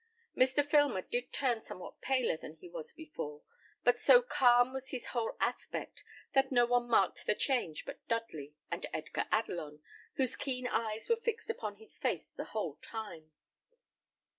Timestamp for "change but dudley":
7.35-8.55